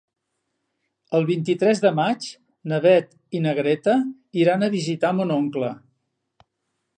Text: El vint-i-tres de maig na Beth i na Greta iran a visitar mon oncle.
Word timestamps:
El 1.17 1.25
vint-i-tres 1.27 1.81
de 1.83 1.91
maig 1.99 2.25
na 2.71 2.79
Beth 2.85 3.13
i 3.41 3.43
na 3.45 3.53
Greta 3.59 3.95
iran 4.45 4.65
a 4.65 4.71
visitar 4.79 5.13
mon 5.21 5.35
oncle. 5.37 5.71